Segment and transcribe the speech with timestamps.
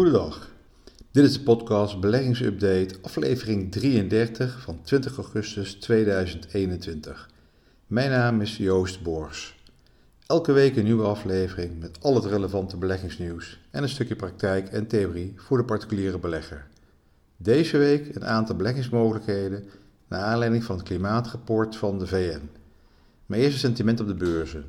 [0.00, 0.50] goedendag.
[1.10, 7.30] Dit is de podcast Beleggingsupdate, aflevering 33 van 20 augustus 2021.
[7.86, 9.62] Mijn naam is Joost Boors.
[10.26, 14.86] Elke week een nieuwe aflevering met al het relevante beleggingsnieuws en een stukje praktijk en
[14.86, 16.66] theorie voor de particuliere belegger.
[17.36, 19.64] Deze week een aantal beleggingsmogelijkheden
[20.08, 22.50] naar aanleiding van het klimaatrapport van de VN.
[23.26, 24.64] Mijn eerste sentiment op de beurzen.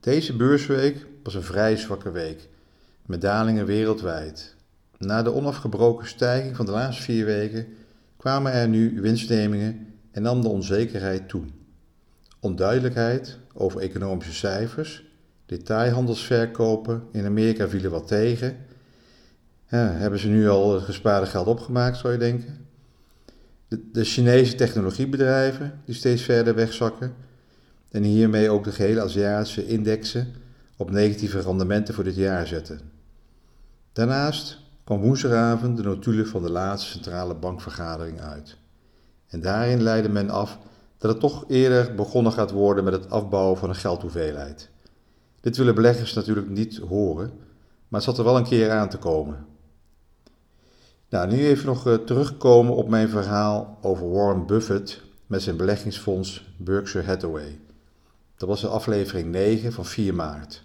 [0.00, 2.50] Deze beursweek was een vrij zwakke week,
[3.06, 4.54] met dalingen wereldwijd.
[4.98, 7.66] Na de onafgebroken stijging van de laatste vier weken
[8.16, 11.44] kwamen er nu winstnemingen en nam de onzekerheid toe.
[12.40, 15.04] Onduidelijkheid over economische cijfers,
[15.46, 18.56] detailhandelsverkopen in Amerika vielen wat tegen.
[19.66, 22.66] Hebben ze nu al het gespaarde geld opgemaakt, zou je denken?
[23.68, 27.14] De, de Chinese technologiebedrijven die steeds verder wegzakken
[27.90, 30.32] en hiermee ook de gehele Aziatische indexen
[30.76, 32.91] op negatieve rendementen voor dit jaar zetten.
[33.92, 38.56] Daarnaast kwam woensdagavond de notulen van de laatste centrale bankvergadering uit.
[39.26, 40.58] En daarin leidde men af
[40.98, 44.70] dat het toch eerder begonnen gaat worden met het afbouwen van een geldhoeveelheid.
[45.40, 47.32] Dit willen beleggers natuurlijk niet horen,
[47.88, 49.46] maar het zat er wel een keer aan te komen.
[51.08, 56.54] Nou, nu even nog uh, terugkomen op mijn verhaal over Warren Buffett met zijn beleggingsfonds
[56.56, 57.60] Berkshire Hathaway.
[58.36, 60.62] Dat was de aflevering 9 van 4 maart.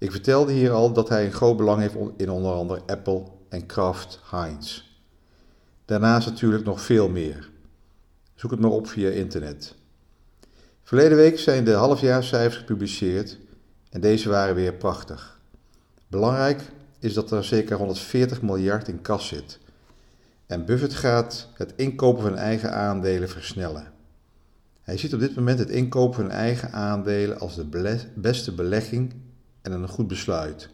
[0.00, 3.66] Ik vertelde hier al dat hij een groot belang heeft in onder andere Apple en
[3.66, 4.82] Kraft Heinz.
[5.84, 7.50] Daarnaast natuurlijk nog veel meer.
[8.34, 9.74] Zoek het maar op via internet.
[10.82, 13.38] Verleden week zijn de halfjaarcijfers gepubliceerd
[13.90, 15.40] en deze waren weer prachtig.
[16.06, 16.62] Belangrijk
[16.98, 19.58] is dat er zeker 140 miljard in kas zit.
[20.46, 23.92] En Buffett gaat het inkopen van eigen aandelen versnellen.
[24.82, 29.12] Hij ziet op dit moment het inkopen van eigen aandelen als de beste belegging
[29.62, 30.68] en een goed besluit.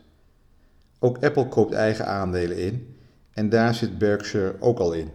[0.98, 2.97] Ook Apple koopt eigen aandelen in
[3.32, 5.10] en daar zit Berkshire ook al in.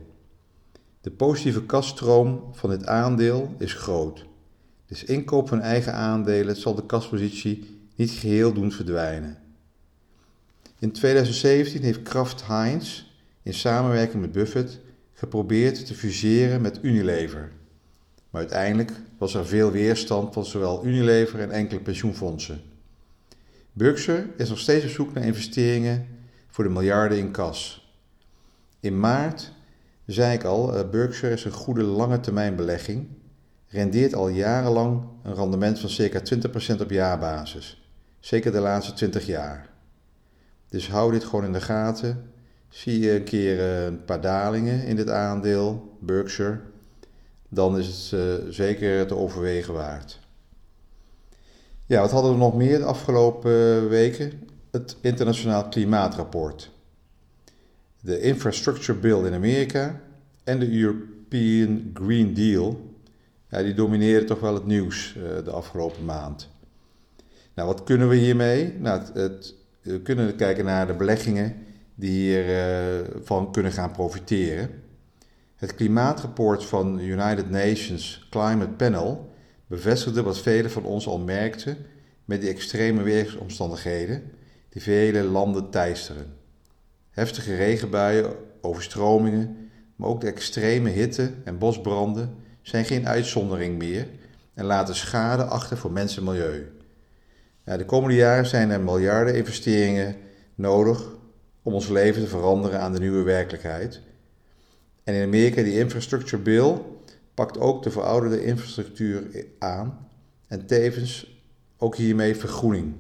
[1.01, 4.25] De positieve kaststroom van dit aandeel is groot.
[4.85, 9.37] Dus inkoop van eigen aandelen zal de kaspositie niet geheel doen verdwijnen.
[10.79, 13.03] In 2017 heeft Kraft Heinz
[13.43, 14.79] in samenwerking met Buffett
[15.13, 17.51] geprobeerd te fuseren met Unilever.
[18.29, 22.61] Maar uiteindelijk was er veel weerstand van zowel Unilever en enkele pensioenfondsen.
[23.73, 26.07] Berkshire is nog steeds op zoek naar investeringen
[26.47, 27.91] voor de miljarden in kas.
[28.79, 29.51] In maart
[30.05, 33.07] zei ik al, uh, Berkshire is een goede lange termijn belegging,
[33.67, 36.21] rendeert al jarenlang een rendement van circa
[36.75, 37.89] 20% op jaarbasis,
[38.19, 39.69] zeker de laatste 20 jaar.
[40.69, 42.29] Dus hou dit gewoon in de gaten.
[42.69, 46.59] Zie je een keer uh, een paar dalingen in dit aandeel, Berkshire,
[47.49, 50.19] dan is het uh, zeker te overwegen waard.
[51.91, 54.31] Ja, wat hadden we nog meer de afgelopen weken?
[54.71, 56.71] Het internationaal klimaatrapport.
[58.01, 60.01] De Infrastructure Bill in Amerika
[60.43, 62.95] en de European Green Deal.
[63.49, 66.49] Ja, die domineren toch wel het nieuws uh, de afgelopen maand.
[67.55, 68.73] Nou, wat kunnen we hiermee?
[68.79, 71.55] Nou, het, we kunnen kijken naar de beleggingen
[71.95, 74.69] die hiervan uh, kunnen gaan profiteren.
[75.55, 79.30] Het klimaatrapport van United Nations Climate Panel
[79.71, 81.77] bevestigde wat velen van ons al merkten
[82.25, 84.31] met die extreme weersomstandigheden
[84.69, 86.33] die vele landen teisteren.
[87.09, 94.07] Heftige regenbuien, overstromingen, maar ook de extreme hitte en bosbranden zijn geen uitzondering meer
[94.53, 96.71] en laten schade achter voor mens en milieu.
[97.63, 100.15] De komende jaren zijn er miljarden investeringen
[100.55, 101.07] nodig
[101.61, 104.01] om ons leven te veranderen aan de nieuwe werkelijkheid.
[105.03, 106.77] En in Amerika, die infrastructure bill,
[107.41, 110.07] pakt ook de verouderde infrastructuur aan
[110.47, 111.41] en tevens
[111.77, 112.93] ook hiermee vergroening.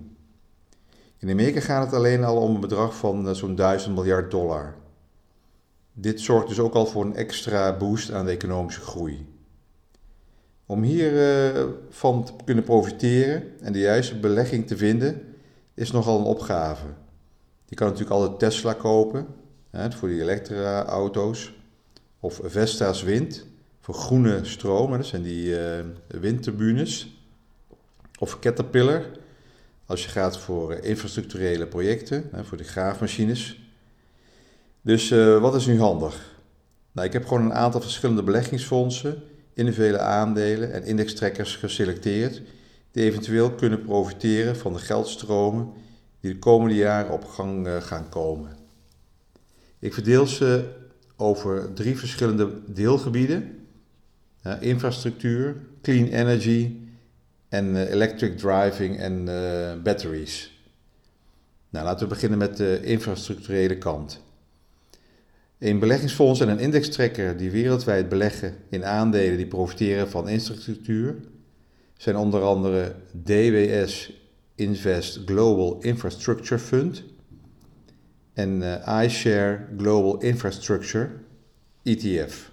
[1.17, 4.75] In Amerika gaat het alleen al om een bedrag van eh, zo'n 1000 miljard dollar.
[5.93, 9.27] Dit zorgt dus ook al voor een extra boost aan de economische groei.
[10.65, 15.21] Om hiervan uh, te kunnen profiteren en de juiste belegging te vinden,
[15.73, 16.85] is nogal een opgave.
[17.65, 19.27] Je kan natuurlijk altijd Tesla kopen
[19.71, 21.53] voor die elektra-auto's,
[22.19, 23.49] of Vestas Wind
[23.81, 27.19] voor groene stroom, dat zijn die uh, windturbines.
[28.19, 29.05] Of Caterpillar,
[29.85, 33.59] als je gaat voor uh, infrastructurele projecten, voor de graafmachines.
[34.81, 36.39] Dus uh, wat is nu handig?
[36.91, 39.23] Nou, ik heb gewoon een aantal verschillende beleggingsfondsen,
[39.53, 42.41] individuele aandelen en indextrekkers geselecteerd,
[42.91, 45.73] die eventueel kunnen profiteren van de geldstromen
[46.19, 48.57] die de komende jaren op gang gaan komen.
[49.79, 50.69] Ik verdeel ze
[51.15, 53.60] over drie verschillende deelgebieden
[54.59, 56.75] infrastructuur, clean energy
[57.49, 60.63] en uh, electric driving en uh, batteries.
[61.69, 64.21] Nou, laten we beginnen met de infrastructurele kant.
[65.59, 71.15] Een beleggingsfonds en een indextrekker die wereldwijd beleggen in aandelen die profiteren van infrastructuur
[71.97, 74.13] zijn onder andere DWS
[74.55, 77.03] Invest Global Infrastructure Fund
[78.33, 81.09] en uh, iShare Global Infrastructure
[81.83, 82.50] ETF.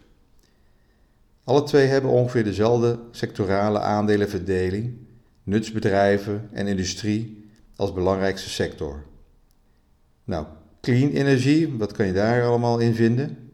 [1.49, 4.95] Alle twee hebben ongeveer dezelfde sectorale aandelenverdeling,
[5.43, 9.05] nutsbedrijven en industrie als belangrijkste sector.
[10.25, 10.47] Nou,
[10.81, 13.51] clean energie, wat kan je daar allemaal in vinden?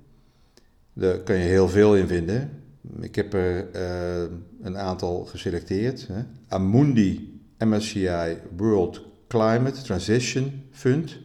[0.93, 2.63] Daar kan je heel veel in vinden.
[3.01, 4.31] Ik heb er uh,
[4.63, 6.07] een aantal geselecteerd.
[6.07, 6.23] Hè.
[6.49, 11.17] Amundi MSCI World Climate Transition Fund.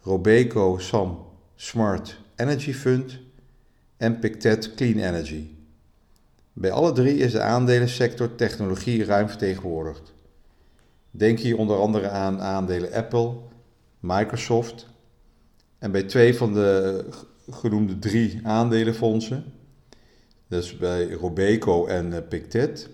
[0.00, 3.22] Robeco Sam Smart Energy Fund.
[4.04, 5.48] En Pictet Clean Energy.
[6.52, 10.12] Bij alle drie is de aandelensector technologie ruim vertegenwoordigd.
[11.10, 13.34] Denk hier onder andere aan aandelen Apple,
[14.00, 14.86] Microsoft.
[15.78, 17.04] En bij twee van de
[17.50, 19.44] genoemde drie aandelenfondsen,
[20.48, 22.88] dus bij Robeco en uh, Pictet,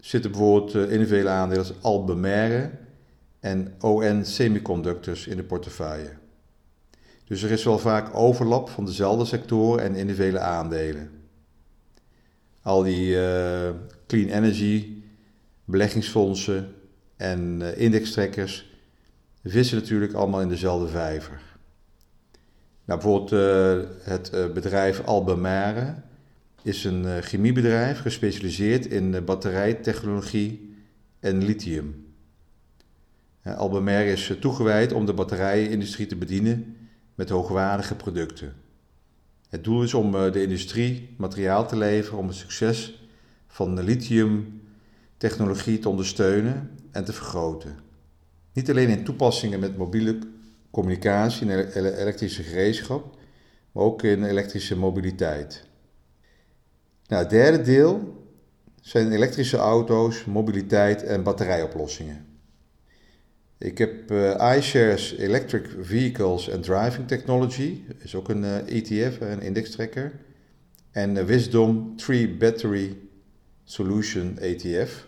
[0.00, 1.74] zitten bijvoorbeeld uh, individuele aandelen als
[3.40, 6.23] en ON Semiconductors in de portefeuille.
[7.24, 11.10] Dus er is wel vaak overlap van dezelfde sectoren en individuele aandelen.
[12.62, 13.70] Al die uh,
[14.06, 15.02] clean energy,
[15.64, 16.74] beleggingsfondsen
[17.16, 18.72] en uh, indextrekkers
[19.44, 21.40] vissen natuurlijk allemaal in dezelfde vijver.
[22.84, 25.94] Nou, bijvoorbeeld uh, het bedrijf Albemarle
[26.62, 30.76] is een chemiebedrijf gespecialiseerd in batterijtechnologie
[31.20, 32.14] en lithium.
[33.42, 36.76] Albemarle is toegewijd om de batterijenindustrie te bedienen
[37.14, 38.54] met hoogwaardige producten.
[39.48, 43.08] Het doel is om de industrie materiaal te leveren om het succes
[43.46, 47.78] van de lithiumtechnologie te ondersteunen en te vergroten.
[48.52, 50.18] Niet alleen in toepassingen met mobiele
[50.70, 53.18] communicatie en elektrische gereedschap,
[53.72, 55.66] maar ook in elektrische mobiliteit.
[57.06, 58.22] Nou, het derde deel
[58.80, 62.33] zijn elektrische auto's, mobiliteit en batterijoplossingen.
[63.64, 69.40] Ik heb uh, iShares Electric Vehicles and Driving Technology, is ook een uh, ETF, een
[69.40, 70.12] indextrekker.
[70.90, 72.96] En uh, Wisdom Tree Battery
[73.64, 75.06] Solution ETF.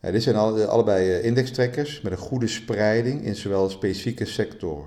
[0.00, 4.86] Ja, dit zijn al, allebei indextrekkers met een goede spreiding in zowel een specifieke sector.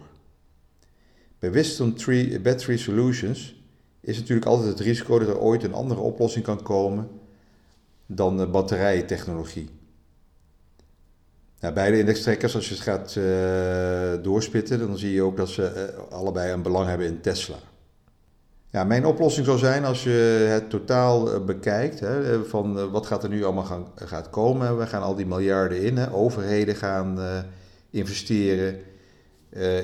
[1.39, 3.63] Bij Wisdom Tree Battery Solutions
[4.01, 7.09] is natuurlijk altijd het risico dat er ooit een andere oplossing kan komen
[8.05, 9.80] dan batterijtechnologie.
[11.61, 15.91] Nou, beide indextrekkers, als je het gaat uh, doorspitten, dan zie je ook dat ze
[16.11, 17.55] uh, allebei een belang hebben in Tesla.
[18.69, 23.23] Ja, mijn oplossing zou zijn als je het totaal uh, bekijkt, hè, van wat gaat
[23.23, 24.77] er nu allemaal gaan, gaat komen.
[24.77, 26.13] We gaan al die miljarden in, hè.
[26.13, 27.19] overheden gaan
[27.89, 28.79] investeren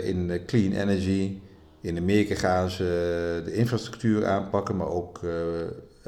[0.04, 1.40] in clean energy.
[1.82, 5.20] In Amerika gaan ze de infrastructuur aanpakken, maar ook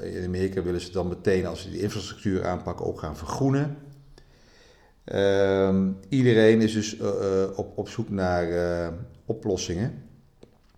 [0.01, 3.77] in Amerika willen ze dan meteen als ze die infrastructuur aanpakken ook gaan vergroenen.
[5.13, 8.87] Uh, iedereen is dus uh, op, op zoek naar uh,
[9.25, 10.03] oplossingen.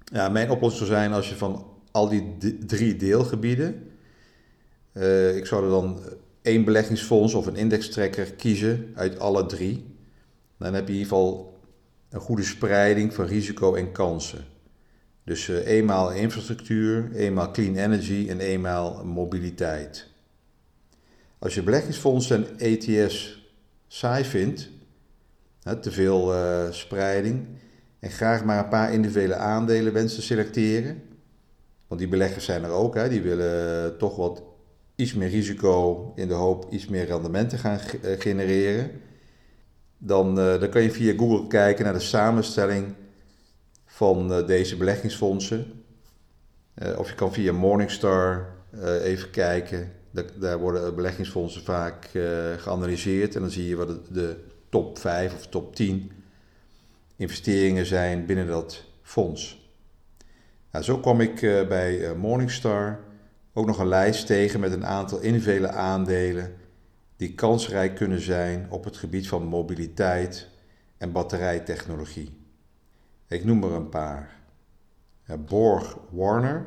[0.03, 3.91] Ja, mijn oplossing zou zijn als je van al die drie deelgebieden,
[5.35, 5.99] ik zou er dan
[6.41, 9.95] één beleggingsfonds of een indextrekker kiezen uit alle drie.
[10.57, 11.59] Dan heb je in ieder geval
[12.09, 14.45] een goede spreiding van risico en kansen.
[15.23, 20.07] Dus eenmaal infrastructuur, eenmaal clean energy en eenmaal mobiliteit.
[21.39, 23.40] Als je beleggingsfondsen en ETS
[23.93, 24.69] saai vindt,
[25.81, 27.47] te veel uh, spreiding,
[27.99, 31.03] en graag maar een paar individuele aandelen wenst te selecteren,
[31.87, 34.43] want die beleggers zijn er ook, hè, die willen toch wat
[34.95, 38.91] iets meer risico in de hoop iets meer rendementen gaan eh, genereren,
[39.97, 42.93] dan, uh, dan kan je via Google kijken naar de samenstelling
[43.85, 45.83] van deze beleggingsfondsen.
[46.97, 48.53] of je kan via Morningstar
[49.03, 49.91] even kijken
[50.39, 55.47] daar worden beleggingsfondsen vaak uh, geanalyseerd en dan zie je wat de, top 5 of
[55.47, 56.11] top 10
[57.15, 59.69] investeringen zijn binnen dat fonds.
[60.71, 62.99] Nou, zo kwam ik uh, bij uh, Morningstar
[63.53, 66.53] ook nog een lijst tegen met een aantal individuele aandelen
[67.15, 70.47] die kansrijk kunnen zijn op het gebied van mobiliteit
[70.97, 72.37] en batterijtechnologie.
[73.27, 74.39] Ik noem er een paar.
[75.39, 76.65] Borg Warner,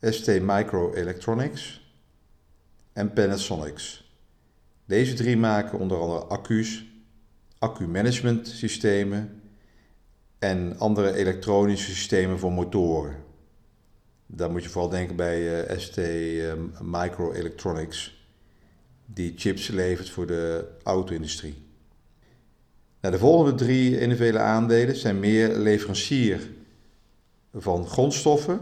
[0.00, 1.81] ST Microelectronics,
[2.92, 4.14] en Panasonics.
[4.84, 6.84] Deze drie maken onder andere accu's,
[7.58, 9.42] accu-management systemen
[10.38, 13.16] en andere elektronische systemen voor motoren.
[14.26, 18.26] Daar moet je vooral denken bij uh, ST uh, Microelectronics,
[19.06, 21.62] die chips levert voor de auto-industrie.
[23.00, 26.50] Nou, de volgende drie individuele aandelen zijn meer leverancier
[27.52, 28.60] van grondstoffen,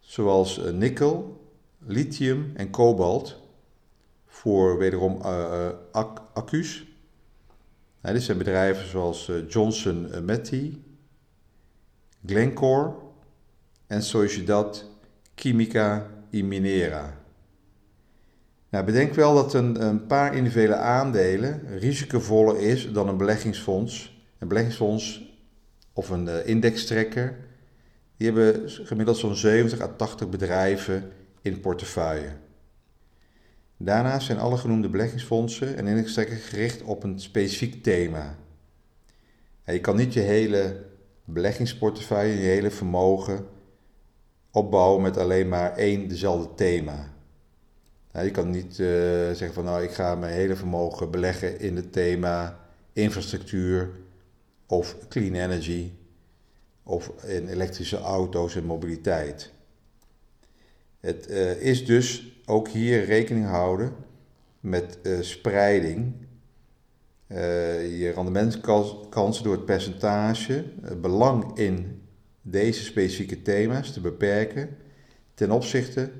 [0.00, 1.44] zoals eh, nikkel,
[1.78, 3.42] lithium en kobalt,
[4.34, 5.68] voor wederom uh,
[6.32, 6.86] accu's.
[8.00, 10.78] Nou, dit zijn bedrijven zoals Johnson Matthey,
[12.26, 12.92] Glencore
[13.86, 14.90] en Sociedad
[15.34, 17.18] Química y Minera.
[18.68, 24.22] Nou, bedenk wel dat een, een paar individuele aandelen risicovoller is dan een beleggingsfonds.
[24.38, 25.34] Een beleggingsfonds
[25.92, 27.36] of een indextrekker,
[28.16, 31.12] die hebben gemiddeld zo'n 70 à 80 bedrijven
[31.42, 32.43] in portefeuille.
[33.84, 38.36] Daarnaast zijn alle genoemde beleggingsfondsen en indextrekkers gericht op een specifiek thema.
[39.64, 40.84] je kan niet je hele
[41.24, 43.46] beleggingsportefeuille, je hele vermogen
[44.50, 47.12] opbouwen met alleen maar één dezelfde thema.
[48.12, 48.86] je kan niet uh,
[49.26, 52.60] zeggen van nou ik ga mijn hele vermogen beleggen in het thema
[52.92, 53.90] infrastructuur
[54.66, 55.92] of clean energy
[56.82, 59.53] of in elektrische auto's en mobiliteit.
[61.04, 63.92] Het uh, is dus ook hier rekening houden
[64.60, 66.12] met uh, spreiding.
[67.98, 72.02] je rendementskansen door het percentage, het belang in
[72.42, 74.76] deze specifieke thema's te beperken
[75.34, 76.10] ten opzichte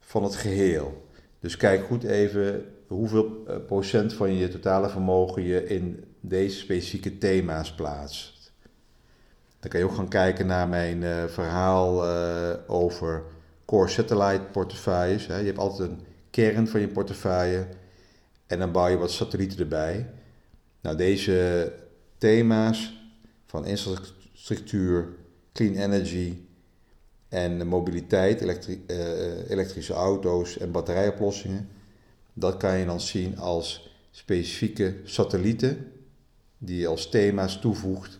[0.00, 1.08] van het geheel.
[1.40, 7.18] Dus kijk goed even hoeveel eh, procent van je totale vermogen je in deze specifieke
[7.18, 8.52] thema's plaatst.
[9.60, 12.04] Dan kan je ook gaan kijken naar mijn verhaal
[12.66, 13.22] over
[13.66, 15.26] core satellite portefeuilles.
[15.26, 15.36] Hè.
[15.36, 17.66] Je hebt altijd een kern van je portefeuille
[18.46, 20.10] en dan bouw je wat satellieten erbij.
[20.80, 21.72] Nou, deze
[22.18, 23.10] thema's
[23.46, 25.08] van infrastructuur,
[25.52, 26.38] clean energy
[27.28, 31.68] en mobiliteit, uh, elektrische auto's en batterijoplossingen.
[32.32, 35.92] Dat kan je dan zien als specifieke satellieten
[36.58, 38.18] die je als thema's toevoegt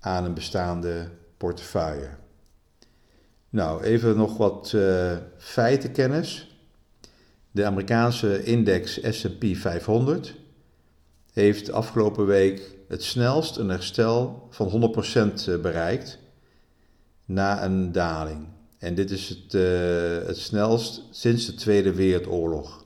[0.00, 2.08] aan een bestaande portefeuille.
[3.56, 6.56] Nou, even nog wat uh, feitenkennis.
[7.50, 10.34] De Amerikaanse index SP 500
[11.32, 14.94] heeft afgelopen week het snelst een herstel van
[15.56, 16.18] 100% bereikt
[17.24, 18.46] na een daling.
[18.78, 22.84] En dit is het, uh, het snelst sinds de Tweede Wereldoorlog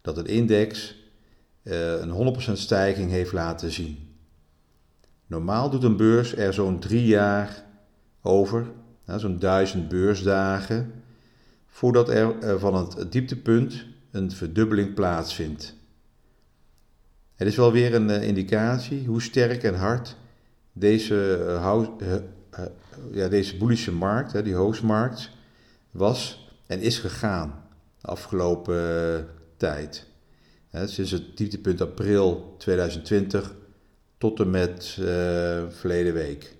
[0.00, 0.94] dat een index
[1.62, 4.16] een 100% stijging heeft laten zien.
[5.26, 7.64] Normaal doet een beurs er zo'n drie jaar
[8.20, 8.66] over,
[9.06, 10.92] nou, zo'n duizend beursdagen,
[11.66, 15.74] voordat er uh, van het dieptepunt een verdubbeling plaatsvindt.
[17.34, 20.16] Het is wel weer een indicatie hoe sterk en hard
[20.72, 21.84] deze uh,
[23.12, 25.30] ja, deze bullische markt, die hoogstmarkt,
[25.90, 27.64] was en is gegaan
[28.00, 30.06] de afgelopen tijd.
[30.84, 33.54] Sinds het dieptepunt april 2020
[34.18, 35.06] tot en met uh,
[35.68, 36.56] verleden week.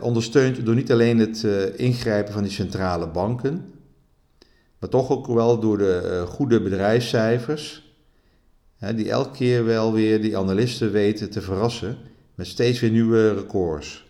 [0.00, 1.42] Ondersteund door niet alleen het
[1.76, 3.72] ingrijpen van die centrale banken,
[4.78, 7.94] maar toch ook wel door de goede bedrijfscijfers,
[8.94, 11.96] die elke keer wel weer die analisten weten te verrassen
[12.34, 14.04] met steeds weer nieuwe records.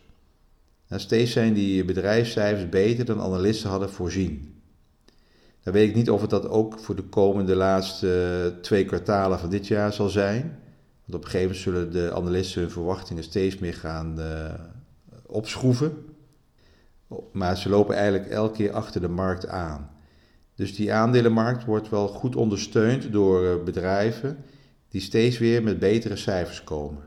[0.89, 4.63] En steeds zijn die bedrijfscijfers beter dan analisten hadden voorzien.
[5.63, 9.51] Dan weet ik niet of het dat ook voor de komende laatste twee kwartalen van
[9.51, 10.59] dit jaar zal zijn.
[11.05, 14.19] Want op een gegeven moment zullen de analisten hun verwachtingen steeds meer gaan
[15.35, 16.05] opschroeven.
[17.33, 19.91] Maar ze lopen eigenlijk elke keer achter de markt aan.
[20.55, 24.45] Dus die aandelenmarkt wordt wel goed ondersteund door eh, bedrijven
[24.89, 27.03] die steeds weer met betere cijfers komen.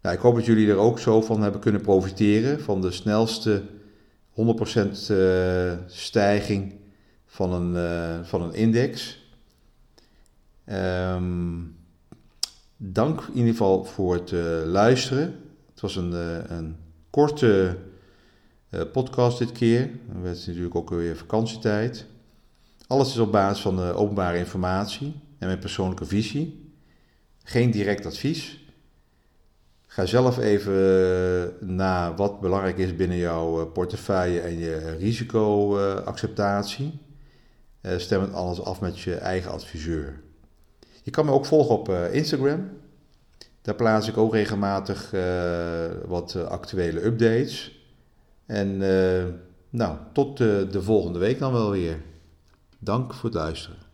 [0.00, 3.62] Nou, ik hoop dat jullie er ook zo van hebben kunnen profiteren, van de snelste
[4.30, 6.74] 100% uh, stijging
[7.26, 9.18] van een, uh, van een index.
[10.66, 11.76] Um,
[12.76, 14.30] dank in ieder geval voor het
[14.66, 15.49] luisteren.
[15.80, 16.12] Het was een,
[16.56, 16.76] een
[17.10, 17.76] korte
[18.92, 19.90] podcast dit keer.
[20.22, 22.06] Het is natuurlijk ook weer vakantietijd.
[22.86, 26.74] Alles is op basis van openbare informatie en mijn persoonlijke visie.
[27.42, 28.64] Geen direct advies.
[29.86, 36.98] Ga zelf even eh, na wat belangrijk is binnen jouw eh, portefeuille en je risicoacceptatie.
[37.80, 40.20] Eh, stem het alles af met je eigen adviseur.
[41.02, 42.70] Je kan me ook volgen op Instagram.
[43.62, 45.10] Daar plaats ik ook regelmatig
[46.06, 47.84] wat actuele updates.
[48.46, 48.78] En
[49.70, 52.02] nou, tot de volgende week dan wel weer.
[52.78, 53.89] Dank voor het luisteren.